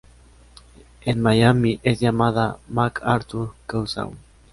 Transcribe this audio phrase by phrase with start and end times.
[1.01, 4.15] En Miami es llamada MacArthur Causeway.